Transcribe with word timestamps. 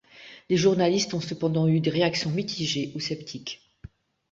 Les 0.49 0.57
journalistes 0.57 1.13
ont 1.13 1.21
cependant 1.21 1.67
eu 1.67 1.79
des 1.79 1.91
réactions 1.91 2.31
mitigées 2.31 2.91
ou 2.95 2.99
sceptiques. 2.99 3.61